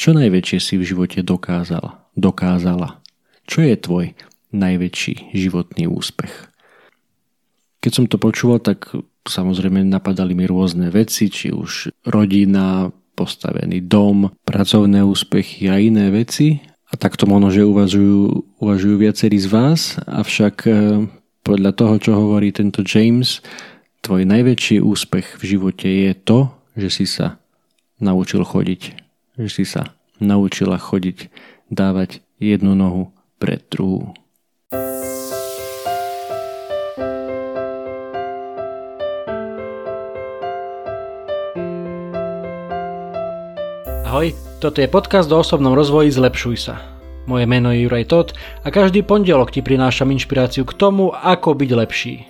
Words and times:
Čo 0.00 0.16
najväčšie 0.16 0.58
si 0.64 0.74
v 0.80 0.88
živote 0.88 1.20
dokázal, 1.20 2.16
dokázala? 2.16 3.04
Čo 3.44 3.68
je 3.68 3.76
tvoj 3.76 4.06
najväčší 4.48 5.36
životný 5.36 5.92
úspech? 5.92 6.48
Keď 7.84 7.92
som 7.92 8.08
to 8.08 8.16
počúval, 8.16 8.64
tak 8.64 8.96
samozrejme 9.28 9.84
napadali 9.84 10.32
mi 10.32 10.48
rôzne 10.48 10.88
veci, 10.88 11.28
či 11.28 11.52
už 11.52 11.92
rodina, 12.08 12.88
postavený 13.12 13.84
dom, 13.84 14.32
pracovné 14.48 15.04
úspechy 15.04 15.68
a 15.68 15.76
iné 15.76 16.08
veci. 16.08 16.64
A 16.88 16.96
takto 16.96 17.28
možno, 17.28 17.52
že 17.52 17.68
uvažujú, 17.68 18.56
uvažujú 18.56 18.96
viacerí 18.96 19.36
z 19.36 19.52
vás, 19.52 20.00
avšak 20.08 20.56
e, 20.64 20.72
podľa 21.44 21.76
toho, 21.76 21.94
čo 22.00 22.16
hovorí 22.16 22.56
tento 22.56 22.80
James, 22.88 23.44
tvoj 24.00 24.24
najväčší 24.24 24.80
úspech 24.80 25.36
v 25.36 25.42
živote 25.44 25.92
je 25.92 26.16
to, 26.16 26.48
že 26.72 26.88
si 26.88 27.04
sa 27.04 27.36
naučil 28.00 28.48
chodiť. 28.48 28.99
Že 29.40 29.48
si 29.48 29.64
sa 29.64 29.96
naučila 30.20 30.76
chodiť, 30.76 31.32
dávať 31.72 32.20
jednu 32.36 32.76
nohu 32.76 33.08
pred 33.40 33.64
druhú. 33.72 34.12
Ahoj, 44.04 44.36
toto 44.60 44.84
je 44.84 44.92
podcast 44.92 45.32
o 45.32 45.40
osobnom 45.40 45.72
rozvoji 45.72 46.12
Zlepšuj 46.12 46.56
sa. 46.60 46.76
Moje 47.24 47.48
meno 47.48 47.72
je 47.72 47.88
Juraj 47.88 48.12
Tot 48.12 48.28
a 48.60 48.68
každý 48.68 49.00
pondelok 49.00 49.56
ti 49.56 49.64
prinášam 49.64 50.12
inšpiráciu 50.12 50.68
k 50.68 50.76
tomu, 50.76 51.16
ako 51.16 51.56
byť 51.56 51.70
lepší. 51.72 52.29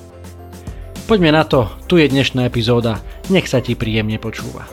Poďme 1.11 1.35
na 1.35 1.43
to, 1.43 1.67
tu 1.91 1.99
je 1.99 2.07
dnešná 2.07 2.47
epizóda, 2.47 3.03
nech 3.27 3.43
sa 3.43 3.59
ti 3.59 3.75
príjemne 3.75 4.15
počúva. 4.15 4.63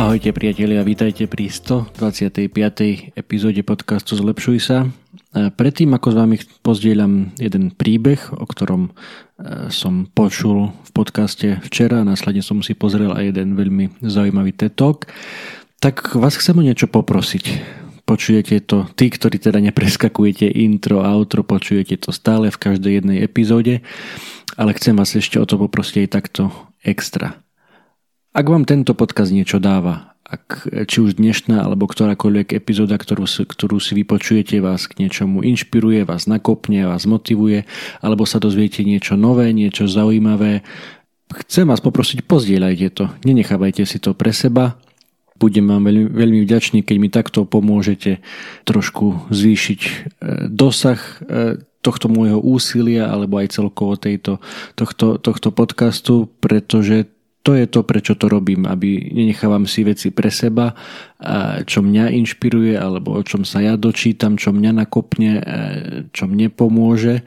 Ahojte 0.00 0.32
priatelia, 0.32 0.80
vítajte 0.80 1.28
pri 1.28 1.52
125. 1.52 2.56
epizóde 3.12 3.60
podcastu 3.68 4.16
Zlepšuj 4.16 4.58
sa. 4.64 4.88
Predtým, 5.36 5.92
ako 5.92 6.08
s 6.08 6.16
vami 6.16 6.36
pozdieľam 6.64 7.36
jeden 7.36 7.76
príbeh, 7.76 8.32
o 8.32 8.48
ktorom 8.48 8.88
e, 8.88 8.90
som 9.68 10.08
počul 10.08 10.72
v 10.72 10.90
podcaste 10.96 11.60
včera, 11.68 12.00
následne 12.00 12.40
som 12.40 12.64
si 12.64 12.72
pozrel 12.72 13.12
aj 13.12 13.28
jeden 13.28 13.60
veľmi 13.60 14.00
zaujímavý 14.00 14.56
TED 14.56 15.04
tak 15.84 16.16
vás 16.16 16.40
chcem 16.40 16.56
o 16.56 16.64
niečo 16.64 16.88
poprosiť. 16.88 17.44
Počujete 18.06 18.62
to, 18.62 18.86
tí, 18.94 19.10
ktorí 19.10 19.42
teda 19.42 19.58
nepreskakujete 19.58 20.46
intro, 20.46 21.02
outro, 21.02 21.42
počujete 21.42 21.98
to 21.98 22.14
stále 22.14 22.54
v 22.54 22.62
každej 22.62 23.02
jednej 23.02 23.18
epizóde, 23.26 23.82
ale 24.54 24.78
chcem 24.78 24.94
vás 24.94 25.10
ešte 25.18 25.42
o 25.42 25.44
to 25.44 25.58
poprosiť 25.58 26.06
aj 26.06 26.08
takto 26.14 26.42
extra. 26.86 27.42
Ak 28.30 28.46
vám 28.46 28.62
tento 28.62 28.94
podcast 28.94 29.34
niečo 29.34 29.58
dáva, 29.58 30.14
ak 30.22 30.70
či 30.86 31.02
už 31.02 31.18
dnešná 31.18 31.66
alebo 31.66 31.90
ktorákoľvek 31.90 32.54
epizóda, 32.54 32.94
ktorú 32.94 33.26
ktorú 33.26 33.78
si 33.82 33.98
vypočujete, 33.98 34.62
vás 34.62 34.86
k 34.86 35.02
niečomu 35.02 35.42
inšpiruje, 35.42 36.06
vás 36.06 36.30
nakopne, 36.30 36.86
vás 36.86 37.10
motivuje, 37.10 37.66
alebo 37.98 38.22
sa 38.22 38.38
dozviete 38.38 38.86
niečo 38.86 39.18
nové, 39.18 39.50
niečo 39.50 39.90
zaujímavé, 39.90 40.62
chcem 41.46 41.66
vás 41.66 41.82
poprosiť, 41.82 42.22
pozdieľajte 42.22 42.86
to. 42.94 43.04
Nenechávajte 43.26 43.82
si 43.82 43.98
to 43.98 44.14
pre 44.14 44.30
seba. 44.30 44.78
Budem 45.36 45.68
vám 45.68 45.84
veľmi, 45.84 46.08
veľmi 46.12 46.40
vďačný, 46.44 46.80
keď 46.82 46.96
mi 46.96 47.08
takto 47.12 47.44
pomôžete 47.44 48.24
trošku 48.64 49.28
zvýšiť 49.30 49.80
e, 49.84 49.90
dosah 50.48 51.00
e, 51.00 51.60
tohto 51.86 52.10
môjho 52.10 52.42
úsilia 52.42 53.06
alebo 53.06 53.38
aj 53.38 53.54
celkovo 53.54 53.94
tejto, 53.94 54.42
tohto, 54.74 55.22
tohto 55.22 55.54
podcastu, 55.54 56.26
pretože 56.42 57.06
to 57.46 57.54
je 57.54 57.70
to, 57.70 57.86
prečo 57.86 58.18
to 58.18 58.26
robím, 58.26 58.66
aby 58.66 59.14
nenechávam 59.14 59.70
si 59.70 59.86
veci 59.86 60.10
pre 60.10 60.34
seba, 60.34 60.74
čo 61.62 61.78
mňa 61.78 62.10
inšpiruje, 62.10 62.74
alebo 62.74 63.14
o 63.14 63.22
čom 63.22 63.46
sa 63.46 63.62
ja 63.62 63.78
dočítam, 63.78 64.34
čo 64.34 64.50
mňa 64.50 64.82
nakopne, 64.82 65.32
čo 66.10 66.26
mne 66.26 66.50
pomôže. 66.50 67.22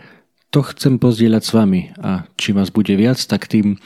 To 0.52 0.60
chcem 0.60 1.00
pozdieľať 1.00 1.44
s 1.46 1.52
vami 1.56 1.82
a 2.04 2.28
čím 2.36 2.60
vás 2.60 2.68
bude 2.68 2.92
viac, 3.00 3.16
tak 3.16 3.48
tým 3.48 3.80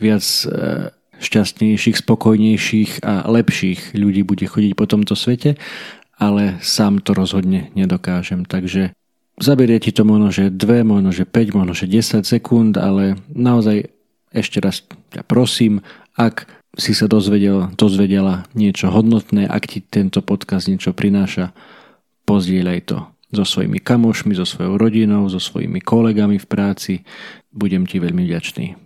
viac 0.00 0.24
e, 0.24 0.90
šťastnejších, 1.20 1.96
spokojnejších 2.00 2.90
a 3.04 3.24
lepších 3.28 3.96
ľudí 3.96 4.22
bude 4.22 4.44
chodiť 4.44 4.72
po 4.76 4.84
tomto 4.84 5.16
svete, 5.16 5.56
ale 6.16 6.60
sám 6.64 7.04
to 7.04 7.12
rozhodne 7.12 7.72
nedokážem. 7.76 8.48
Takže 8.48 8.96
zaberie 9.40 9.80
ti 9.80 9.92
to 9.92 10.04
možno, 10.04 10.32
že 10.32 10.48
2, 10.48 10.84
možno, 10.84 11.12
že 11.12 11.28
5, 11.28 11.56
možno, 11.56 11.72
že 11.76 11.88
10 11.88 12.24
sekúnd, 12.24 12.76
ale 12.80 13.20
naozaj 13.28 13.92
ešte 14.32 14.60
raz 14.60 14.84
ťa 15.12 15.24
prosím, 15.24 15.84
ak 16.16 16.48
si 16.76 16.92
sa 16.92 17.08
dozvedel, 17.08 17.72
dozvedela 17.76 18.44
niečo 18.52 18.92
hodnotné, 18.92 19.48
ak 19.48 19.64
ti 19.64 19.80
tento 19.80 20.20
podcast 20.20 20.68
niečo 20.68 20.92
prináša, 20.92 21.56
pozdieľaj 22.28 22.80
to 22.84 22.98
so 23.32 23.44
svojimi 23.44 23.80
kamošmi, 23.80 24.36
so 24.36 24.44
svojou 24.44 24.76
rodinou, 24.76 25.26
so 25.26 25.40
svojimi 25.40 25.80
kolegami 25.80 26.36
v 26.36 26.46
práci. 26.46 26.92
Budem 27.50 27.88
ti 27.88 27.98
veľmi 27.98 28.22
vďačný. 28.28 28.76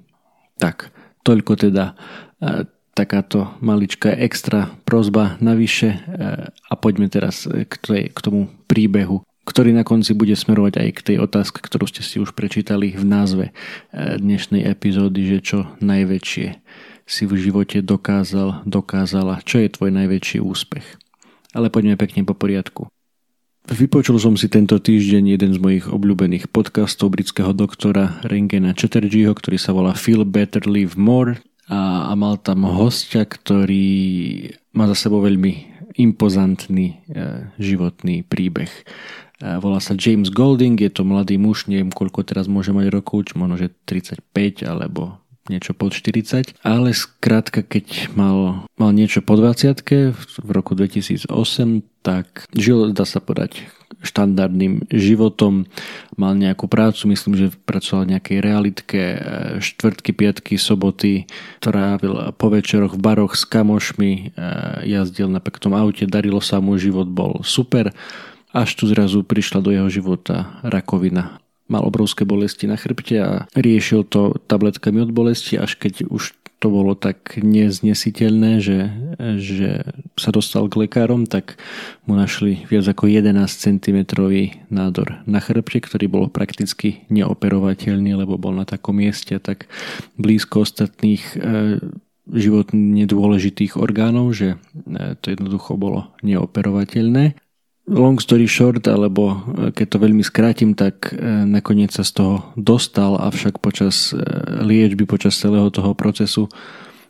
Tak, 0.56 0.94
toľko 1.26 1.52
teda 1.56 1.92
e, 2.40 2.64
takáto 2.94 3.54
maličká 3.64 4.12
extra 4.14 4.72
prozba 4.84 5.40
navyše 5.40 5.94
e, 5.94 5.98
a 6.50 6.74
poďme 6.76 7.08
teraz 7.08 7.46
k, 7.46 7.74
tej, 7.80 8.02
k 8.12 8.18
tomu 8.18 8.48
príbehu 8.66 9.24
ktorý 9.50 9.74
na 9.74 9.82
konci 9.82 10.14
bude 10.14 10.38
smerovať 10.38 10.78
aj 10.78 10.88
k 10.94 11.04
tej 11.12 11.16
otázke, 11.26 11.58
ktorú 11.58 11.90
ste 11.90 12.06
si 12.06 12.22
už 12.22 12.38
prečítali 12.38 12.94
v 12.94 13.02
názve 13.02 13.44
eh, 13.50 14.14
dnešnej 14.14 14.62
epizódy, 14.68 15.26
že 15.26 15.38
čo 15.42 15.58
najväčšie 15.82 16.48
si 17.10 17.22
v 17.26 17.32
živote 17.34 17.82
dokázal, 17.82 18.62
dokázala, 18.62 19.42
čo 19.42 19.58
je 19.58 19.74
tvoj 19.74 19.90
najväčší 19.90 20.38
úspech. 20.38 20.86
Ale 21.50 21.66
poďme 21.66 21.98
pekne 21.98 22.22
po 22.22 22.38
poriadku. 22.38 22.86
Vypočul 23.70 24.18
som 24.18 24.34
si 24.34 24.50
tento 24.50 24.82
týždeň 24.82 25.38
jeden 25.38 25.54
z 25.54 25.62
mojich 25.62 25.86
obľúbených 25.86 26.50
podcastov 26.50 27.14
britského 27.14 27.54
doktora 27.54 28.18
Rengena 28.26 28.74
Chatterjeeho, 28.74 29.30
ktorý 29.30 29.62
sa 29.62 29.70
volá 29.70 29.94
Feel 29.94 30.26
Better, 30.26 30.66
Live 30.66 30.98
More 30.98 31.38
a, 31.70 32.10
a 32.10 32.12
mal 32.18 32.42
tam 32.42 32.66
hostia, 32.66 33.22
ktorý 33.22 34.50
má 34.74 34.90
za 34.90 35.06
sebou 35.06 35.22
veľmi 35.22 35.70
impozantný 36.02 36.98
e, 36.98 37.46
životný 37.62 38.26
príbeh. 38.26 38.74
Volá 39.38 39.78
sa 39.78 39.94
James 39.94 40.34
Golding, 40.34 40.74
je 40.74 40.90
to 40.90 41.06
mladý 41.06 41.38
muž, 41.38 41.70
neviem 41.70 41.94
koľko 41.94 42.26
teraz 42.26 42.50
môže 42.50 42.74
mať 42.74 42.90
rokov, 42.90 43.38
možno 43.38 43.54
že 43.54 43.70
35 43.86 44.66
alebo 44.66 45.22
niečo 45.50 45.74
pod 45.74 45.90
40, 45.90 46.54
ale 46.62 46.94
skrátka 46.94 47.66
keď 47.66 48.14
mal, 48.14 48.64
mal 48.78 48.90
niečo 48.94 49.20
po 49.20 49.34
20 49.34 49.82
v 50.38 50.50
roku 50.54 50.78
2008, 50.78 51.26
tak 52.06 52.46
žil, 52.54 52.94
dá 52.94 53.02
sa 53.02 53.18
podať, 53.18 53.66
štandardným 54.00 54.88
životom, 54.88 55.68
mal 56.16 56.32
nejakú 56.32 56.64
prácu, 56.70 57.12
myslím, 57.12 57.34
že 57.36 57.52
pracoval 57.68 58.08
v 58.08 58.10
nejakej 58.16 58.38
realitke, 58.40 59.02
e, 59.02 59.18
štvrtky, 59.60 60.16
piatky, 60.16 60.54
soboty, 60.56 61.28
trávil 61.60 62.32
po 62.40 62.48
večeroch 62.48 62.96
v 62.96 63.02
baroch 63.02 63.36
s 63.36 63.44
kamošmi, 63.44 64.12
e, 64.12 64.22
jazdil 64.88 65.28
na 65.28 65.42
peknom 65.42 65.76
aute, 65.76 66.08
darilo 66.08 66.40
sa 66.40 66.64
mu, 66.64 66.80
život 66.80 67.12
bol 67.12 67.44
super 67.44 67.92
až 68.50 68.74
tu 68.74 68.90
zrazu 68.90 69.22
prišla 69.22 69.62
do 69.62 69.70
jeho 69.70 69.86
života 69.86 70.58
rakovina. 70.66 71.38
Mal 71.70 71.86
obrovské 71.86 72.26
bolesti 72.26 72.66
na 72.66 72.74
chrbte 72.74 73.16
a 73.22 73.30
riešil 73.54 74.02
to 74.10 74.34
tabletkami 74.50 75.06
od 75.06 75.14
bolesti, 75.14 75.54
až 75.54 75.78
keď 75.78 76.10
už 76.10 76.34
to 76.60 76.68
bolo 76.68 76.92
tak 76.92 77.40
neznesiteľné, 77.40 78.60
že, 78.60 78.92
že 79.40 79.80
sa 80.20 80.28
dostal 80.28 80.68
k 80.68 80.84
lekárom, 80.84 81.24
tak 81.24 81.56
mu 82.04 82.12
našli 82.12 82.68
viac 82.68 82.84
ako 82.84 83.08
11 83.08 83.32
cm 83.48 83.98
nádor 84.68 85.24
na 85.24 85.40
chrbte, 85.40 85.80
ktorý 85.80 86.06
bol 86.12 86.24
prakticky 86.28 87.08
neoperovateľný, 87.08 88.12
lebo 88.12 88.36
bol 88.36 88.52
na 88.52 88.68
takom 88.68 89.00
mieste 89.00 89.40
tak 89.40 89.72
blízko 90.20 90.68
ostatných 90.68 91.24
e, 91.32 91.36
životne 92.28 93.08
dôležitých 93.08 93.80
orgánov, 93.80 94.36
že 94.36 94.60
e, 94.84 95.16
to 95.16 95.32
jednoducho 95.32 95.80
bolo 95.80 96.12
neoperovateľné 96.20 97.40
long 97.90 98.22
story 98.22 98.46
short, 98.46 98.86
alebo 98.86 99.34
e, 99.34 99.36
keď 99.74 99.86
to 99.90 99.98
veľmi 99.98 100.22
skrátim, 100.22 100.78
tak 100.78 101.10
e, 101.10 101.18
nakoniec 101.44 101.90
sa 101.90 102.06
z 102.06 102.22
toho 102.22 102.34
dostal, 102.54 103.18
avšak 103.18 103.58
počas 103.58 104.14
e, 104.14 104.22
liečby, 104.62 105.04
počas 105.04 105.34
celého 105.34 105.68
toho 105.74 105.92
procesu 105.98 106.46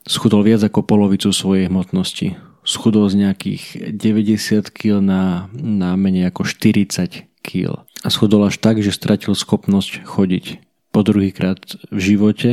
schudol 0.09 0.41
viac 0.41 0.65
ako 0.65 0.81
polovicu 0.82 1.29
svojej 1.31 1.69
hmotnosti. 1.69 2.41
schudol 2.65 3.09
z 3.12 3.29
nejakých 3.29 3.93
90 3.93 4.73
kg 4.73 5.00
na, 5.05 5.53
na 5.53 5.97
menej 6.00 6.32
ako 6.32 6.49
40 6.49 7.29
kg. 7.44 7.85
A 8.00 8.09
schudol 8.09 8.49
až 8.49 8.56
tak, 8.56 8.81
že 8.81 8.97
stratil 8.97 9.37
schopnosť 9.37 10.09
chodiť. 10.09 10.44
Po 10.91 11.05
druhýkrát 11.05 11.61
v 11.93 12.00
živote 12.00 12.50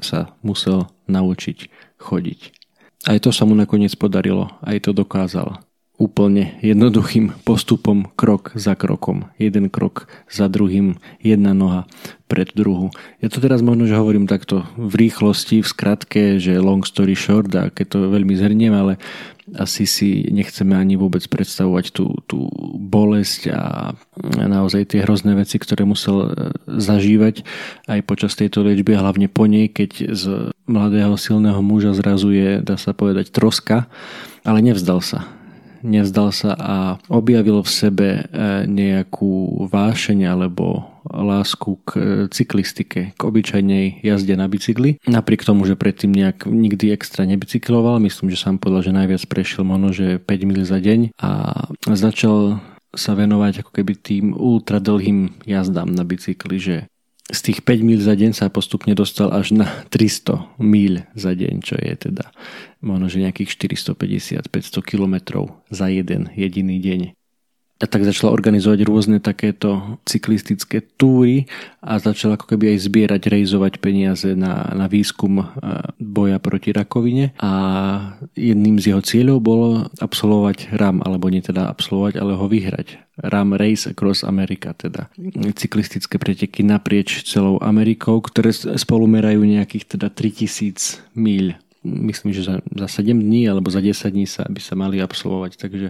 sa 0.00 0.36
musel 0.44 0.92
naučiť 1.08 1.72
chodiť. 2.00 2.40
Aj 3.08 3.16
to 3.16 3.32
sa 3.32 3.48
mu 3.48 3.56
nakoniec 3.56 3.96
podarilo, 3.96 4.52
aj 4.60 4.84
to 4.84 4.92
dokázal 4.92 5.64
úplne 6.00 6.56
jednoduchým 6.64 7.44
postupom, 7.44 8.08
krok 8.16 8.56
za 8.56 8.72
krokom. 8.72 9.28
Jeden 9.36 9.68
krok 9.68 10.08
za 10.32 10.48
druhým, 10.48 10.96
jedna 11.20 11.52
noha 11.52 11.84
pred 12.24 12.48
druhu. 12.56 12.88
Ja 13.20 13.28
to 13.28 13.44
teraz 13.44 13.60
možno, 13.60 13.84
že 13.84 14.00
hovorím 14.00 14.24
takto 14.24 14.64
v 14.80 14.96
rýchlosti, 15.06 15.60
v 15.60 15.68
skratke, 15.68 16.22
že 16.40 16.56
long 16.56 16.80
story 16.88 17.12
short 17.12 17.52
a 17.52 17.68
keď 17.68 17.86
to 17.92 17.98
veľmi 18.08 18.32
zhrniem, 18.32 18.72
ale 18.72 18.96
asi 19.60 19.84
si 19.84 20.30
nechceme 20.30 20.72
ani 20.72 20.96
vôbec 20.96 21.26
predstavovať 21.26 21.92
tú, 21.92 22.16
tú 22.24 22.48
bolesť 22.78 23.50
a 23.52 23.92
naozaj 24.46 24.94
tie 24.94 25.02
hrozné 25.02 25.34
veci, 25.34 25.58
ktoré 25.58 25.82
musel 25.82 26.30
e, 26.30 26.54
zažívať 26.70 27.42
aj 27.90 28.00
počas 28.06 28.38
tejto 28.38 28.62
liečby 28.62 28.94
hlavne 28.94 29.26
po 29.26 29.50
nej, 29.50 29.66
keď 29.66 30.14
z 30.14 30.54
mladého 30.70 31.18
silného 31.18 31.58
muža 31.66 31.98
zrazu 31.98 32.30
je, 32.30 32.62
dá 32.62 32.78
sa 32.78 32.94
povedať, 32.94 33.34
troska, 33.34 33.90
ale 34.46 34.62
nevzdal 34.62 35.02
sa 35.02 35.39
nevzdal 35.82 36.30
sa 36.30 36.52
a 36.56 36.76
objavil 37.08 37.64
v 37.64 37.70
sebe 37.70 38.08
e, 38.20 38.22
nejakú 38.68 39.64
vášeň 39.68 40.28
alebo 40.28 40.86
lásku 41.08 41.80
k 41.84 41.90
e, 41.96 42.00
cyklistike, 42.28 43.16
k 43.16 43.20
obyčajnej 43.20 44.04
jazde 44.04 44.34
na 44.36 44.46
bicykli. 44.46 45.00
Napriek 45.08 45.44
tomu, 45.44 45.64
že 45.64 45.78
predtým 45.78 46.12
nejak 46.12 46.46
nikdy 46.46 46.92
extra 46.92 47.24
nebicykloval, 47.24 47.98
myslím, 48.04 48.30
že 48.30 48.40
sám 48.40 48.60
povedal, 48.60 48.92
že 48.92 48.96
najviac 48.96 49.22
prešiel 49.26 49.64
možno, 49.64 49.92
že 49.92 50.20
5 50.20 50.48
mil 50.48 50.62
za 50.62 50.78
deň 50.78 51.16
a 51.20 51.30
začal 51.96 52.60
sa 52.90 53.14
venovať 53.14 53.62
ako 53.62 53.70
keby 53.70 53.92
tým 54.02 54.24
ultra 54.34 54.82
dlhým 54.82 55.46
jazdám 55.46 55.94
na 55.94 56.02
bicykli, 56.02 56.58
že 56.58 56.76
z 57.30 57.40
tých 57.40 57.58
5 57.62 57.86
míľ 57.86 58.00
za 58.02 58.14
deň 58.18 58.30
sa 58.34 58.50
postupne 58.50 58.94
dostal 58.94 59.30
až 59.30 59.54
na 59.54 59.66
300 59.90 60.58
míľ 60.58 61.06
za 61.14 61.32
deň, 61.34 61.54
čo 61.62 61.78
je 61.78 61.94
teda 61.94 62.34
možno, 62.82 63.06
že 63.06 63.22
nejakých 63.22 63.54
450-500 63.94 64.82
kilometrov 64.82 65.62
za 65.70 65.86
jeden 65.86 66.30
jediný 66.34 66.82
deň 66.82 67.00
a 67.80 67.88
tak 67.88 68.04
začala 68.04 68.36
organizovať 68.36 68.84
rôzne 68.84 69.24
takéto 69.24 69.96
cyklistické 70.04 70.84
túry 71.00 71.48
a 71.80 71.96
začala 71.96 72.36
ako 72.36 72.52
keby 72.52 72.76
aj 72.76 72.84
zbierať, 72.84 73.22
rejzovať 73.32 73.80
peniaze 73.80 74.36
na, 74.36 74.68
na 74.76 74.84
výskum 74.84 75.48
boja 75.96 76.36
proti 76.36 76.76
rakovine 76.76 77.32
a 77.40 77.50
jedným 78.36 78.76
z 78.76 78.92
jeho 78.92 79.00
cieľov 79.00 79.38
bolo 79.40 79.68
absolvovať 79.96 80.76
RAM, 80.76 81.00
alebo 81.00 81.32
nie 81.32 81.40
teda 81.40 81.72
absolvovať, 81.72 82.20
ale 82.20 82.36
ho 82.36 82.44
vyhrať. 82.44 83.00
RAM 83.20 83.56
Race 83.56 83.88
Across 83.88 84.28
America, 84.28 84.76
teda 84.76 85.08
cyklistické 85.56 86.20
preteky 86.20 86.60
naprieč 86.60 87.24
celou 87.24 87.60
Amerikou, 87.64 88.20
ktoré 88.20 88.52
spolu 88.52 89.08
merajú 89.08 89.40
nejakých 89.44 89.96
teda 89.96 90.12
3000 90.12 91.16
míľ 91.16 91.56
myslím, 91.84 92.32
že 92.36 92.44
za, 92.44 92.54
za 92.76 92.88
7 92.88 93.16
dní 93.16 93.48
alebo 93.48 93.72
za 93.72 93.80
10 93.80 94.12
dní 94.12 94.28
sa 94.28 94.44
by 94.44 94.60
sa 94.60 94.74
mali 94.76 95.00
absolvovať, 95.00 95.56
takže 95.56 95.88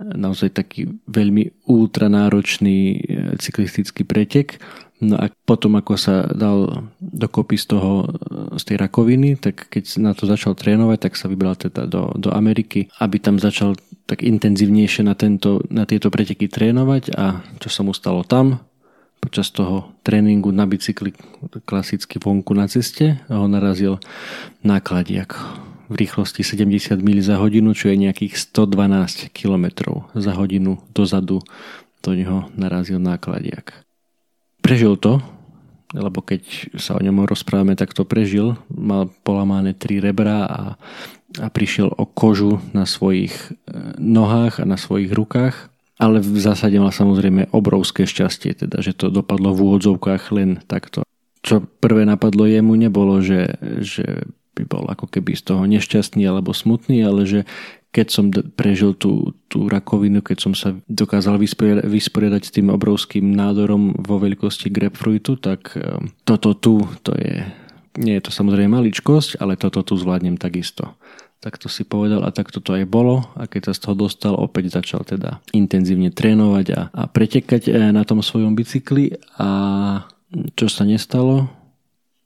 naozaj 0.00 0.56
taký 0.56 0.88
veľmi 1.04 1.68
ultranáročný 1.68 2.78
e, 2.80 2.96
cyklistický 3.36 4.08
pretek. 4.08 4.56
No 5.00 5.16
a 5.16 5.32
potom 5.48 5.80
ako 5.80 5.96
sa 5.96 6.28
dal 6.28 6.88
dokopy 7.00 7.56
z 7.60 7.66
toho, 7.68 7.92
e, 8.04 8.56
z 8.56 8.62
tej 8.64 8.76
rakoviny, 8.80 9.36
tak 9.36 9.68
keď 9.68 10.00
na 10.00 10.16
to 10.16 10.24
začal 10.24 10.56
trénovať, 10.56 10.98
tak 11.08 11.14
sa 11.20 11.28
vybral 11.28 11.56
teda 11.56 11.84
do, 11.84 12.16
do 12.16 12.32
Ameriky, 12.32 12.88
aby 13.00 13.20
tam 13.20 13.36
začal 13.36 13.76
tak 14.08 14.24
intenzívnejšie 14.24 15.04
na, 15.04 15.12
tento, 15.12 15.60
na 15.68 15.84
tieto 15.84 16.08
preteky 16.08 16.48
trénovať 16.48 17.12
a 17.14 17.44
čo 17.60 17.68
sa 17.68 17.84
mu 17.84 17.92
stalo 17.92 18.24
tam, 18.24 18.60
počas 19.20 19.52
toho 19.52 19.92
tréningu 20.00 20.48
na 20.50 20.64
bicykli 20.64 21.12
klasicky 21.68 22.16
vonku 22.16 22.56
na 22.56 22.66
ceste 22.66 23.20
a 23.28 23.36
ho 23.36 23.46
narazil 23.46 24.00
nákladiak 24.64 25.36
v 25.90 25.94
rýchlosti 25.94 26.46
70 26.46 27.02
mil 27.02 27.18
za 27.18 27.36
hodinu, 27.36 27.74
čo 27.74 27.90
je 27.90 27.98
nejakých 27.98 28.38
112 28.38 29.34
km 29.34 29.66
za 30.14 30.32
hodinu 30.38 30.78
dozadu 30.94 31.42
do 32.00 32.10
neho 32.16 32.48
narazil 32.54 33.02
nákladiak. 33.02 33.74
Prežil 34.62 34.96
to, 34.96 35.18
lebo 35.90 36.22
keď 36.22 36.70
sa 36.78 36.94
o 36.94 37.02
ňom 37.02 37.26
rozprávame, 37.26 37.74
tak 37.74 37.90
to 37.90 38.06
prežil. 38.06 38.54
Mal 38.70 39.10
polamané 39.26 39.74
tri 39.74 39.98
rebra 39.98 40.46
a, 40.46 40.60
a 41.42 41.46
prišiel 41.50 41.90
o 41.90 42.06
kožu 42.06 42.62
na 42.70 42.86
svojich 42.86 43.34
e, 43.34 43.48
nohách 43.98 44.62
a 44.62 44.64
na 44.64 44.78
svojich 44.78 45.10
rukách 45.10 45.68
ale 46.00 46.24
v 46.24 46.40
zásade 46.40 46.80
mal 46.80 46.90
samozrejme 46.90 47.52
obrovské 47.52 48.08
šťastie, 48.08 48.56
teda, 48.56 48.80
že 48.80 48.96
to 48.96 49.12
dopadlo 49.12 49.52
v 49.52 49.62
úvodzovkách 49.68 50.32
len 50.32 50.64
takto. 50.64 51.04
Čo 51.44 51.60
prvé 51.60 52.08
napadlo 52.08 52.48
jemu 52.48 52.72
nebolo, 52.72 53.20
že, 53.20 53.60
že 53.84 54.24
by 54.56 54.64
bol 54.64 54.84
ako 54.88 55.06
keby 55.12 55.36
z 55.36 55.42
toho 55.52 55.62
nešťastný 55.68 56.24
alebo 56.24 56.56
smutný, 56.56 57.04
ale 57.04 57.28
že 57.28 57.40
keď 57.90 58.06
som 58.08 58.30
prežil 58.30 58.94
tú, 58.94 59.34
tú 59.50 59.66
rakovinu, 59.66 60.22
keď 60.22 60.38
som 60.38 60.52
sa 60.54 60.78
dokázal 60.86 61.36
vysporiadať, 61.84 62.42
s 62.46 62.54
tým 62.54 62.70
obrovským 62.70 63.34
nádorom 63.34 63.98
vo 63.98 64.22
veľkosti 64.22 64.70
grapefruitu, 64.70 65.36
tak 65.36 65.74
eh, 65.76 66.00
toto 66.24 66.54
tu, 66.56 66.86
to 67.04 67.12
je, 67.18 67.44
nie 67.98 68.14
je 68.16 68.24
to 68.24 68.32
samozrejme 68.32 68.78
maličkosť, 68.78 69.42
ale 69.42 69.58
toto 69.58 69.82
tu 69.82 69.98
zvládnem 69.98 70.38
takisto 70.38 70.96
tak 71.40 71.56
to 71.56 71.72
si 71.72 71.88
povedal 71.88 72.20
a 72.20 72.30
tak 72.30 72.52
to 72.52 72.60
aj 72.60 72.84
bolo 72.84 73.24
a 73.32 73.48
keď 73.48 73.72
sa 73.72 73.76
z 73.76 73.80
toho 73.88 73.94
dostal, 73.96 74.36
opäť 74.36 74.76
začal 74.76 75.08
teda 75.08 75.40
intenzívne 75.56 76.12
trénovať 76.12 76.66
a, 76.76 76.80
a 76.92 77.02
pretekať 77.08 77.72
eh, 77.72 77.90
na 77.90 78.04
tom 78.04 78.20
svojom 78.20 78.52
bicykli 78.52 79.16
a 79.40 79.48
čo 80.54 80.70
sa 80.70 80.86
nestalo? 80.86 81.50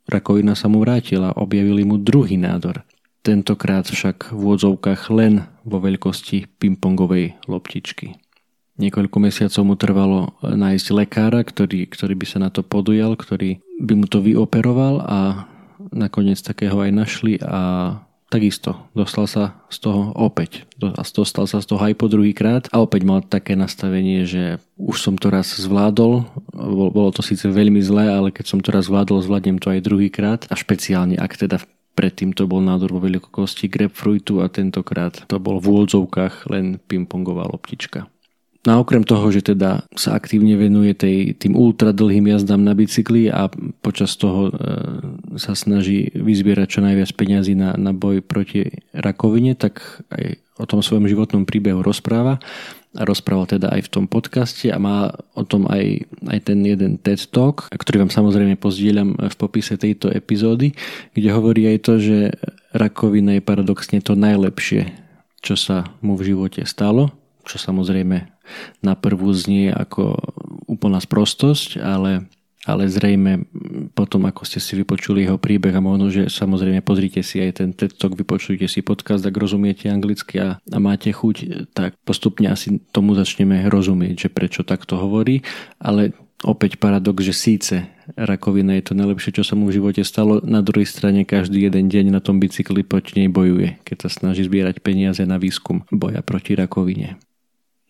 Rakovina 0.05 0.53
sa 0.53 0.69
mu 0.69 0.85
vrátila, 0.85 1.33
objavili 1.41 1.81
mu 1.81 1.97
druhý 1.97 2.37
nádor. 2.37 2.85
Tentokrát 3.25 3.89
však 3.89 4.37
v 4.37 4.37
úvodzovkách 4.37 5.09
len 5.17 5.49
vo 5.65 5.81
veľkosti 5.81 6.61
pingpongovej 6.61 7.41
loptičky. 7.49 8.21
Niekoľko 8.77 9.17
mesiacov 9.23 9.63
mu 9.63 9.75
trvalo 9.79 10.19
eh, 10.43 10.59
nájsť 10.59 10.87
lekára, 10.91 11.47
ktorý, 11.47 11.87
ktorý 11.87 12.19
by 12.19 12.27
sa 12.27 12.39
na 12.43 12.51
to 12.51 12.67
podujal, 12.67 13.15
ktorý 13.15 13.63
by 13.79 13.95
mu 13.95 14.11
to 14.11 14.19
vyoperoval 14.19 15.07
a 15.07 15.47
nakoniec 15.95 16.43
takého 16.43 16.75
aj 16.83 16.91
našli 16.91 17.39
a 17.39 17.63
takisto 18.29 18.91
dostal 18.93 19.27
sa 19.31 19.65
z 19.71 19.79
toho 19.85 20.13
opäť. 20.17 20.67
Dostal 20.79 21.47
sa 21.47 21.59
z 21.61 21.67
toho 21.67 21.81
aj 21.81 21.95
po 21.97 22.07
druhý 22.11 22.35
krát 22.35 22.67
a 22.75 22.81
opäť 22.83 23.03
mal 23.07 23.23
také 23.23 23.55
nastavenie, 23.55 24.27
že 24.27 24.59
už 24.81 24.97
som 25.01 25.15
to 25.15 25.31
raz 25.31 25.55
zvládol, 25.55 26.27
bolo 26.91 27.11
to 27.15 27.23
síce 27.23 27.47
veľmi 27.47 27.81
zlé, 27.85 28.11
ale 28.11 28.35
keď 28.35 28.47
som 28.51 28.59
to 28.61 28.75
raz 28.75 28.91
zvládol, 28.91 29.23
zvládnem 29.23 29.63
to 29.63 29.71
aj 29.71 29.85
druhý 29.85 30.09
krát 30.11 30.47
a 30.51 30.55
špeciálne 30.55 31.17
ak 31.19 31.37
teda 31.39 31.63
Predtým 31.95 32.35
to 32.35 32.51
bol 32.51 32.59
nádor 32.59 32.91
vo 32.91 32.99
veľkosti 32.99 33.71
grapefruitu 33.71 34.43
a 34.43 34.51
tentokrát 34.51 35.15
to 35.31 35.39
bol 35.39 35.63
v 35.63 35.71
úvodzovkách 35.71 36.51
len 36.51 36.83
pingpongová 36.91 37.47
loptička. 37.47 38.11
No 38.65 38.81
okrem 38.81 39.05
toho, 39.05 39.29
že 39.29 39.45
teda 39.45 39.85
sa 39.93 40.17
aktívne 40.17 40.57
venuje 40.57 40.97
tej, 40.97 41.37
tým 41.37 41.53
ultra 41.53 41.93
dlhým 41.93 42.33
jazdám 42.33 42.65
na 42.65 42.73
bicykli 42.73 43.29
a 43.29 43.53
počas 43.85 44.17
toho 44.17 44.49
e, 44.49 44.53
sa 45.37 45.53
snaží 45.53 46.09
vyzbierať 46.17 46.69
čo 46.73 46.81
najviac 46.81 47.13
peňazí 47.13 47.53
na, 47.53 47.77
na 47.77 47.93
boj 47.93 48.25
proti 48.25 48.81
rakovine, 48.97 49.53
tak 49.53 49.85
aj 50.09 50.41
o 50.57 50.65
tom 50.65 50.81
svojom 50.81 51.05
životnom 51.05 51.45
príbehu 51.45 51.85
rozpráva. 51.85 52.41
A 52.95 53.03
rozprával 53.05 53.59
teda 53.59 53.75
aj 53.75 53.91
v 53.91 53.93
tom 53.93 54.05
podcaste 54.09 54.71
a 54.71 54.81
má 54.81 55.13
o 55.35 55.43
tom 55.45 55.69
aj, 55.69 56.09
aj 56.31 56.39
ten 56.47 56.63
jeden 56.65 56.97
TED 56.97 57.27
Talk, 57.35 57.69
ktorý 57.69 58.07
vám 58.07 58.13
samozrejme 58.15 58.55
pozdieľam 58.57 59.19
v 59.19 59.35
popise 59.35 59.75
tejto 59.77 60.09
epizódy, 60.09 60.73
kde 61.13 61.29
hovorí 61.35 61.69
aj 61.69 61.79
to, 61.85 61.99
že 61.99 62.19
rakovina 62.71 63.37
je 63.37 63.43
paradoxne 63.43 63.99
to 63.99 64.15
najlepšie, 64.15 64.95
čo 65.43 65.59
sa 65.59 65.91
mu 66.01 66.15
v 66.15 66.33
živote 66.33 66.63
stalo, 66.65 67.11
čo 67.45 67.61
samozrejme 67.61 68.17
na 68.85 68.95
prvú 68.97 69.31
znie 69.33 69.73
ako 69.73 70.17
úplná 70.69 71.01
sprostosť, 71.01 71.81
ale, 71.81 72.29
ale 72.65 72.89
zrejme 72.89 73.45
potom, 73.93 74.25
ako 74.29 74.45
ste 74.45 74.61
si 74.61 74.77
vypočuli 74.77 75.25
jeho 75.25 75.41
príbeh 75.41 75.73
a 75.73 75.85
možno, 75.85 76.09
že 76.09 76.29
samozrejme 76.29 76.81
pozrite 76.85 77.21
si 77.21 77.41
aj 77.41 77.63
ten 77.63 77.71
TED 77.73 77.97
Talk, 77.97 78.17
vypočujte 78.17 78.69
si 78.69 78.81
podcast, 78.81 79.25
ak 79.25 79.37
rozumiete 79.37 79.89
anglicky 79.89 80.41
a, 80.41 80.61
a 80.61 80.79
máte 80.81 81.13
chuť, 81.13 81.69
tak 81.73 81.97
postupne 82.05 82.49
asi 82.53 82.81
tomu 82.93 83.17
začneme 83.17 83.69
rozumieť, 83.69 84.29
že 84.29 84.35
prečo 84.35 84.65
takto 84.65 85.01
hovorí, 85.01 85.45
ale 85.81 86.13
opäť 86.45 86.77
paradox, 86.77 87.25
že 87.25 87.35
síce 87.35 87.75
rakovina 88.15 88.77
je 88.77 88.93
to 88.93 88.95
najlepšie, 88.95 89.33
čo 89.33 89.43
sa 89.43 89.57
mu 89.57 89.73
v 89.73 89.81
živote 89.81 90.05
stalo, 90.05 90.45
na 90.45 90.61
druhej 90.61 90.85
strane 90.85 91.25
každý 91.25 91.65
jeden 91.65 91.89
deň 91.89 92.13
na 92.13 92.21
tom 92.21 92.37
bicykli 92.37 92.85
proti 92.85 93.17
nej 93.17 93.33
bojuje, 93.33 93.81
keď 93.83 94.07
sa 94.07 94.09
snaží 94.13 94.45
zbierať 94.45 94.85
peniaze 94.85 95.25
na 95.25 95.41
výskum 95.41 95.89
boja 95.89 96.21
proti 96.21 96.53
rakovine. 96.53 97.17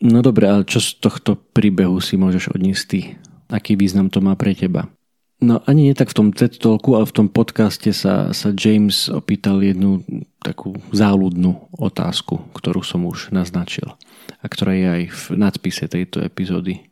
No 0.04 0.20
dobre, 0.20 0.52
ale 0.52 0.68
čo 0.68 0.84
z 0.84 1.00
tohto 1.00 1.32
príbehu 1.32 1.96
si 2.04 2.20
môžeš 2.20 2.52
odniesť 2.52 2.84
ty? 2.92 3.00
Aký 3.48 3.72
význam 3.72 4.12
to 4.12 4.20
má 4.20 4.36
pre 4.36 4.52
teba? 4.52 4.92
No 5.40 5.64
ani 5.64 5.88
nie 5.88 5.96
tak 5.96 6.12
v 6.12 6.16
tom 6.20 6.28
TED 6.30 6.60
Talku, 6.60 6.92
ale 6.92 7.08
v 7.08 7.16
tom 7.24 7.28
podcaste 7.32 7.88
sa, 7.96 8.36
sa 8.36 8.48
James 8.52 9.08
opýtal 9.08 9.64
jednu 9.64 10.04
takú 10.44 10.76
záľudnú 10.92 11.72
otázku, 11.80 12.52
ktorú 12.52 12.84
som 12.84 13.08
už 13.08 13.32
naznačil 13.32 13.96
a 14.40 14.44
ktorá 14.44 14.76
je 14.76 14.86
aj 14.88 15.02
v 15.08 15.22
nadpise 15.40 15.84
tejto 15.88 16.20
epizódy. 16.20 16.84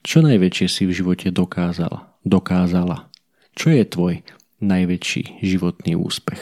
Čo 0.00 0.24
najväčšie 0.24 0.66
si 0.68 0.82
v 0.88 0.96
živote 0.96 1.28
dokázal, 1.28 2.08
dokázala? 2.24 3.08
Čo 3.52 3.72
je 3.72 3.84
tvoj 3.84 4.14
najväčší 4.64 5.44
životný 5.44 5.96
úspech? 5.96 6.40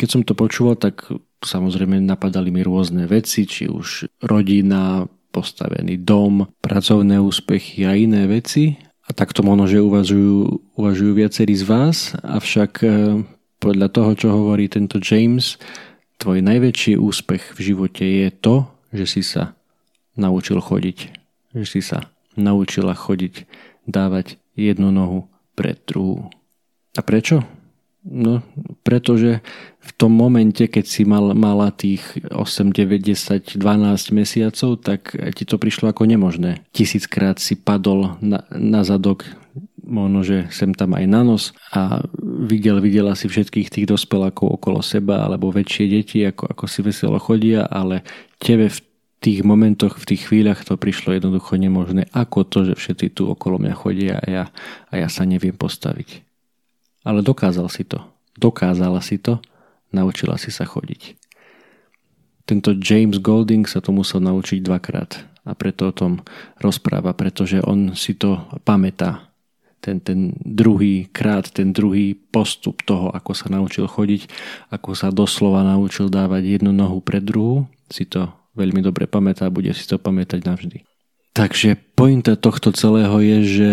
Keď 0.00 0.08
som 0.08 0.22
to 0.24 0.32
počúval, 0.36 0.76
tak 0.76 1.04
samozrejme 1.42 1.98
napadali 2.04 2.54
mi 2.54 2.62
rôzne 2.62 3.08
veci, 3.10 3.48
či 3.48 3.66
už 3.66 4.06
rodina, 4.22 5.08
postavený 5.34 6.06
dom, 6.06 6.46
pracovné 6.62 7.18
úspechy 7.18 7.82
a 7.82 7.98
iné 7.98 8.30
veci, 8.30 8.78
a 9.04 9.10
takto 9.12 9.44
možno, 9.44 9.68
že 9.68 9.84
uvažujú, 9.84 10.36
uvažujú 10.80 11.12
viacerí 11.12 11.52
z 11.52 11.64
vás, 11.68 11.96
avšak 12.24 12.72
e, 12.80 12.86
podľa 13.60 13.88
toho, 13.92 14.10
čo 14.16 14.28
hovorí 14.32 14.64
tento 14.72 14.96
James, 14.96 15.60
tvoj 16.16 16.40
najväčší 16.40 16.96
úspech 16.96 17.52
v 17.52 17.60
živote 17.60 18.04
je 18.04 18.28
to, 18.32 18.64
že 18.96 19.04
si 19.04 19.20
sa 19.20 19.52
naučil 20.16 20.56
chodiť. 20.56 20.98
Že 21.52 21.64
si 21.68 21.80
sa 21.84 22.08
naučila 22.34 22.96
chodiť, 22.96 23.44
dávať 23.84 24.40
jednu 24.56 24.88
nohu 24.88 25.28
pred 25.52 25.76
druhú. 25.84 26.32
A 26.96 27.04
prečo? 27.04 27.44
No, 28.04 28.44
pretože 28.84 29.40
v 29.80 29.92
tom 29.96 30.12
momente, 30.12 30.68
keď 30.68 30.84
si 30.84 31.08
mal, 31.08 31.32
mala 31.32 31.72
tých 31.72 32.04
8, 32.28 32.68
9, 32.68 33.00
10, 33.00 33.56
12 33.56 34.12
mesiacov, 34.12 34.76
tak 34.84 35.16
ti 35.32 35.48
to 35.48 35.56
prišlo 35.56 35.88
ako 35.88 36.04
nemožné. 36.04 36.60
Tisíckrát 36.76 37.40
si 37.40 37.56
padol 37.56 38.20
na, 38.20 38.44
na 38.52 38.84
zadok, 38.84 39.24
možno, 39.80 40.20
že 40.20 40.48
sem 40.52 40.76
tam 40.76 40.96
aj 40.96 41.04
na 41.08 41.24
nos 41.24 41.56
a 41.72 42.04
videl, 42.44 42.80
videla 42.84 43.16
si 43.16 43.24
všetkých 43.24 43.72
tých 43.72 43.86
dospelákov 43.88 44.60
okolo 44.60 44.84
seba 44.84 45.24
alebo 45.24 45.48
väčšie 45.52 45.84
deti, 45.88 46.24
ako, 46.28 46.44
ako 46.52 46.64
si 46.68 46.80
veselo 46.84 47.16
chodia, 47.16 47.64
ale 47.68 48.04
tebe 48.36 48.68
v 48.68 48.80
tých 49.24 49.40
momentoch, 49.40 49.96
v 49.96 50.08
tých 50.12 50.28
chvíľach 50.28 50.60
to 50.68 50.76
prišlo 50.76 51.16
jednoducho 51.16 51.56
nemožné, 51.56 52.12
ako 52.12 52.44
to, 52.44 52.58
že 52.68 52.74
všetci 52.76 53.16
tu 53.16 53.32
okolo 53.32 53.56
mňa 53.56 53.74
chodia 53.76 54.20
a 54.20 54.26
ja, 54.28 54.44
a 54.92 54.94
ja 55.00 55.08
sa 55.08 55.24
neviem 55.24 55.56
postaviť. 55.56 56.33
Ale 57.04 57.20
dokázal 57.20 57.68
si 57.68 57.84
to. 57.84 58.00
Dokázala 58.34 58.98
si 59.04 59.20
to. 59.20 59.38
Naučila 59.94 60.40
si 60.40 60.50
sa 60.50 60.66
chodiť. 60.66 61.14
Tento 62.44 62.76
James 62.76 63.20
Golding 63.20 63.64
sa 63.64 63.80
to 63.80 63.94
musel 63.94 64.20
naučiť 64.20 64.60
dvakrát 64.60 65.34
a 65.44 65.52
preto 65.52 65.92
o 65.92 65.96
tom 65.96 66.24
rozpráva, 66.60 67.12
pretože 67.12 67.60
on 67.60 67.92
si 67.96 68.16
to 68.16 68.48
pamätá. 68.64 69.32
Ten, 69.84 70.00
ten 70.00 70.32
druhý 70.40 71.12
krát, 71.12 71.52
ten 71.52 71.76
druhý 71.76 72.16
postup 72.16 72.80
toho, 72.88 73.12
ako 73.12 73.36
sa 73.36 73.52
naučil 73.52 73.84
chodiť, 73.84 74.32
ako 74.72 74.96
sa 74.96 75.12
doslova 75.12 75.60
naučil 75.60 76.08
dávať 76.08 76.56
jednu 76.56 76.72
nohu 76.72 77.04
pred 77.04 77.20
druhú, 77.20 77.68
si 77.92 78.08
to 78.08 78.32
veľmi 78.56 78.80
dobre 78.80 79.04
pamätá 79.04 79.44
a 79.44 79.52
bude 79.52 79.68
si 79.76 79.84
to 79.84 80.00
pamätať 80.00 80.40
navždy. 80.40 80.88
Takže 81.36 81.76
pointa 81.92 82.40
tohto 82.40 82.72
celého 82.72 83.12
je, 83.20 83.38
že 83.44 83.70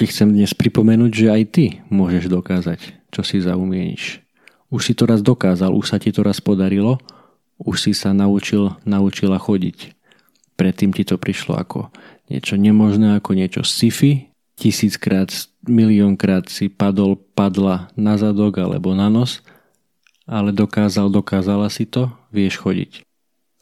ti 0.00 0.08
chcem 0.08 0.32
dnes 0.32 0.56
pripomenúť, 0.56 1.12
že 1.12 1.26
aj 1.28 1.42
ty 1.52 1.64
môžeš 1.92 2.32
dokázať, 2.32 2.80
čo 3.12 3.20
si 3.20 3.36
zaumieníš. 3.44 4.24
Už 4.72 4.88
si 4.88 4.96
to 4.96 5.04
raz 5.04 5.20
dokázal, 5.20 5.76
už 5.76 5.92
sa 5.92 6.00
ti 6.00 6.08
to 6.08 6.24
raz 6.24 6.40
podarilo, 6.40 6.96
už 7.60 7.76
si 7.76 7.92
sa 7.92 8.16
naučil, 8.16 8.72
naučila 8.88 9.36
chodiť. 9.36 9.92
Predtým 10.56 10.96
ti 10.96 11.04
to 11.04 11.20
prišlo 11.20 11.60
ako 11.60 11.92
niečo 12.32 12.56
nemožné, 12.56 13.12
ako 13.20 13.36
niečo 13.36 13.60
sci-fi, 13.60 14.32
tisíckrát, 14.56 15.28
miliónkrát 15.68 16.48
si 16.48 16.72
padol, 16.72 17.20
padla 17.36 17.92
na 17.92 18.16
zadok 18.16 18.56
alebo 18.56 18.96
na 18.96 19.12
nos, 19.12 19.44
ale 20.24 20.56
dokázal, 20.56 21.12
dokázala 21.12 21.68
si 21.68 21.84
to, 21.84 22.08
vieš 22.32 22.56
chodiť. 22.56 23.04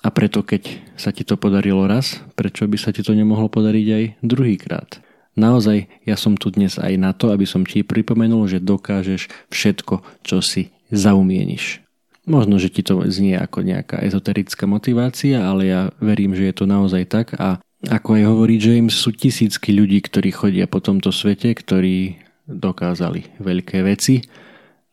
A 0.07 0.15
preto 0.15 0.47
keď 0.47 0.79
sa 0.95 1.11
ti 1.11 1.27
to 1.27 1.35
podarilo 1.35 1.83
raz, 1.91 2.23
prečo 2.39 2.63
by 2.71 2.79
sa 2.79 2.95
ti 2.95 3.03
to 3.03 3.11
nemohlo 3.11 3.51
podariť 3.51 3.87
aj 3.91 4.05
druhýkrát? 4.23 5.08
Naozaj, 5.39 5.87
ja 6.03 6.19
som 6.19 6.35
tu 6.35 6.51
dnes 6.51 6.75
aj 6.83 6.99
na 6.99 7.15
to, 7.15 7.31
aby 7.31 7.47
som 7.47 7.63
ti 7.63 7.87
pripomenul, 7.87 8.51
že 8.51 8.59
dokážeš 8.59 9.31
všetko, 9.55 10.03
čo 10.27 10.43
si 10.43 10.75
zaumieniš. 10.91 11.79
Možno, 12.27 12.59
že 12.59 12.69
ti 12.69 12.83
to 12.83 13.07
znie 13.07 13.39
ako 13.39 13.63
nejaká 13.63 14.03
ezoterická 14.03 14.67
motivácia, 14.67 15.41
ale 15.41 15.71
ja 15.71 15.81
verím, 16.03 16.35
že 16.35 16.51
je 16.51 16.55
to 16.59 16.65
naozaj 16.67 17.07
tak 17.07 17.39
a 17.39 17.63
ako 17.87 18.19
aj 18.19 18.25
hovorí 18.27 18.59
James, 18.59 18.99
sú 18.99 19.15
tisícky 19.15 19.71
ľudí, 19.71 20.03
ktorí 20.03 20.35
chodia 20.35 20.67
po 20.67 20.83
tomto 20.83 21.15
svete, 21.15 21.55
ktorí 21.55 22.19
dokázali 22.51 23.39
veľké 23.39 23.87
veci 23.87 24.27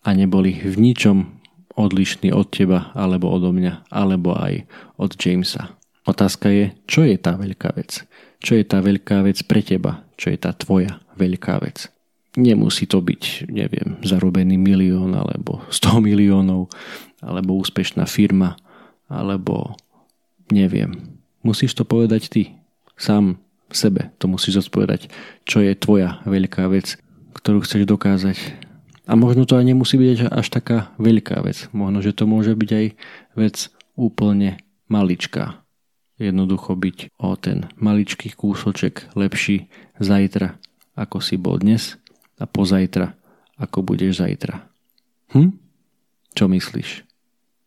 a 0.06 0.14
neboli 0.14 0.62
v 0.62 0.76
ničom 0.78 1.18
odlišní 1.74 2.30
od 2.30 2.54
teba 2.54 2.94
alebo 2.94 3.34
odo 3.34 3.50
mňa, 3.50 3.90
alebo 3.90 4.38
aj 4.38 4.70
od 5.02 5.12
Jamesa. 5.18 5.74
Otázka 6.06 6.54
je, 6.54 6.66
čo 6.86 7.02
je 7.02 7.18
tá 7.18 7.34
veľká 7.34 7.74
vec? 7.74 8.06
Čo 8.46 8.62
je 8.62 8.66
tá 8.70 8.78
veľká 8.78 9.26
vec 9.26 9.42
pre 9.50 9.66
teba? 9.66 10.06
Čo 10.22 10.30
je 10.30 10.38
tá 10.38 10.54
tvoja 10.54 11.02
veľká 11.18 11.66
vec? 11.66 11.90
Nemusí 12.38 12.86
to 12.86 13.02
byť, 13.02 13.50
neviem, 13.50 13.98
zarobený 14.06 14.62
milión 14.62 15.18
alebo 15.18 15.66
100 15.74 15.98
miliónov, 16.06 16.70
alebo 17.26 17.58
úspešná 17.58 18.06
firma, 18.06 18.54
alebo 19.10 19.74
neviem. 20.54 21.18
Musíš 21.42 21.74
to 21.74 21.90
povedať 21.90 22.30
ty, 22.30 22.44
sám 22.94 23.42
sebe. 23.74 24.14
To 24.22 24.30
musíš 24.30 24.62
zodpovedať, 24.62 25.10
čo 25.50 25.66
je 25.66 25.74
tvoja 25.74 26.22
veľká 26.30 26.70
vec, 26.70 27.02
ktorú 27.34 27.66
chceš 27.66 27.90
dokázať. 27.90 28.38
A 29.10 29.18
možno 29.18 29.50
to 29.50 29.58
aj 29.58 29.66
nemusí 29.66 29.98
byť 29.98 30.30
až 30.30 30.48
taká 30.54 30.94
veľká 31.02 31.42
vec. 31.42 31.66
Možno, 31.74 32.06
že 32.06 32.14
to 32.14 32.30
môže 32.30 32.54
byť 32.54 32.70
aj 32.70 32.86
vec 33.42 33.56
úplne 33.98 34.62
maličká 34.86 35.65
jednoducho 36.20 36.76
byť 36.76 37.20
o 37.20 37.36
ten 37.36 37.68
maličký 37.76 38.32
kúsoček 38.36 39.12
lepší 39.18 39.68
zajtra, 40.00 40.60
ako 40.96 41.20
si 41.20 41.36
bol 41.36 41.60
dnes 41.60 42.00
a 42.40 42.48
pozajtra, 42.48 43.16
ako 43.60 43.84
budeš 43.84 44.24
zajtra. 44.24 44.64
Hm? 45.36 45.56
Čo 46.36 46.46
myslíš? 46.52 47.08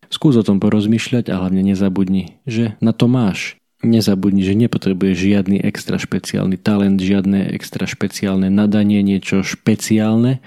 Skús 0.09 0.41
o 0.41 0.45
tom 0.45 0.57
porozmýšľať 0.57 1.29
a 1.29 1.45
hlavne 1.45 1.61
nezabudni, 1.61 2.41
že 2.49 2.81
na 2.81 2.97
to 2.97 3.09
máš. 3.09 3.61
Nezabudni, 3.85 4.43
že 4.43 4.59
nepotrebuješ 4.59 5.17
žiadny 5.17 5.63
extra 5.63 6.01
špeciálny 6.01 6.59
talent, 6.59 6.99
žiadne 6.99 7.53
extra 7.55 7.87
špeciálne 7.87 8.51
nadanie, 8.51 9.05
niečo 9.05 9.45
špeciálne, 9.45 10.43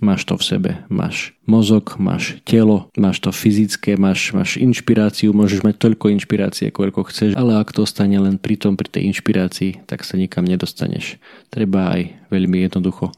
Máš 0.00 0.24
to 0.24 0.40
v 0.40 0.44
sebe. 0.48 0.70
Máš 0.88 1.36
mozog, 1.44 2.00
máš 2.00 2.40
telo, 2.48 2.88
máš 2.96 3.20
to 3.20 3.28
fyzické, 3.28 4.00
máš, 4.00 4.32
máš 4.32 4.56
inšpiráciu, 4.56 5.36
môžeš 5.36 5.60
mať 5.60 5.76
toľko 5.76 6.08
inšpirácie, 6.16 6.72
koľko 6.72 7.12
chceš, 7.12 7.36
ale 7.36 7.60
ak 7.60 7.76
to 7.76 7.84
ostane 7.84 8.16
len 8.16 8.40
pri 8.40 8.56
tom, 8.56 8.80
pri 8.80 8.88
tej 8.88 9.12
inšpirácii, 9.12 9.84
tak 9.84 10.08
sa 10.08 10.16
nikam 10.16 10.48
nedostaneš. 10.48 11.20
Treba 11.52 11.92
aj 11.92 12.16
veľmi 12.32 12.64
jednoducho 12.64 13.12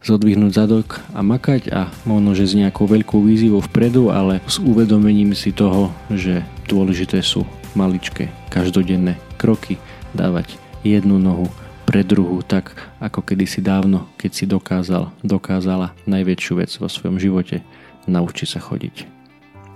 zodvihnúť 0.00 0.52
zadok 0.56 1.04
a 1.12 1.20
makať 1.20 1.68
a 1.72 1.92
možno, 2.08 2.32
že 2.32 2.48
s 2.48 2.56
nejakou 2.56 2.88
veľkou 2.88 3.20
víziou 3.20 3.60
vpredu, 3.60 4.08
ale 4.08 4.40
s 4.48 4.56
uvedomením 4.56 5.36
si 5.36 5.52
toho, 5.52 5.92
že 6.08 6.40
dôležité 6.72 7.20
sú 7.20 7.44
maličké, 7.76 8.32
každodenné 8.48 9.20
kroky, 9.36 9.76
dávať 10.16 10.56
jednu 10.86 11.20
nohu 11.20 11.52
pre 11.84 12.00
druhú 12.00 12.40
tak, 12.40 12.72
ako 12.98 13.20
kedysi 13.20 13.60
dávno, 13.60 14.08
keď 14.16 14.30
si 14.32 14.44
dokázal, 14.48 15.12
dokázala 15.20 15.92
najväčšiu 16.08 16.52
vec 16.58 16.72
vo 16.80 16.88
svojom 16.88 17.20
živote, 17.20 17.60
nauči 18.08 18.48
sa 18.48 18.58
chodiť. 18.58 19.06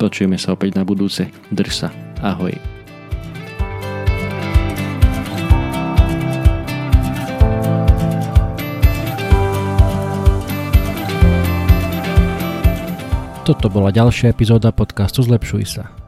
Počujeme 0.00 0.40
sa 0.40 0.56
opäť 0.56 0.78
na 0.78 0.88
budúce. 0.88 1.28
Drž 1.52 1.72
sa. 1.74 1.88
Ahoj. 2.24 2.56
Toto 13.48 13.72
bola 13.72 13.88
ďalšia 13.88 14.28
epizóda 14.28 14.76
podcastu 14.76 15.24
Zlepšuj 15.24 15.64
sa. 15.64 16.07